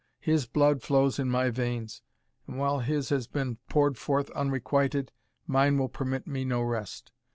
[0.21, 2.01] His blood flows in my veins,
[2.47, 5.11] and while his has been poured forth unrequited,
[5.45, 7.11] mine will permit me no rest.